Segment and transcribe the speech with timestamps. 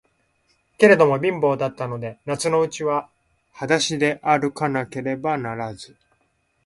[0.79, 3.11] けれども、貧乏だったので、夏のうちは
[3.51, 5.95] はだしであるかなければならず、